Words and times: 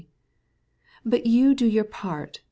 "You 1.05 1.53
do 1.53 1.67
your 1.67 1.83
part. 1.83 2.39